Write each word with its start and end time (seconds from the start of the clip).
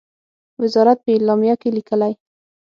وزارت 0.61 0.97
په 1.03 1.09
اعلامیه 1.15 1.55
کې 1.61 1.69
لیکلی، 1.77 2.13